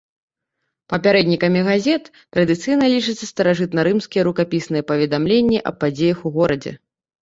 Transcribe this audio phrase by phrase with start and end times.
[0.93, 6.71] Папярэднікамі газет традыцыйна лічацца старажытнарымскія рукапісныя паведамленні аб падзеях у горадзе.